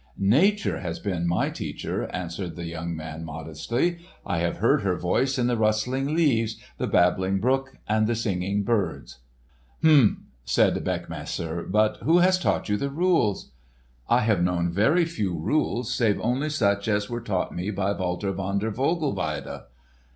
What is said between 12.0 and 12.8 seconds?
has taught you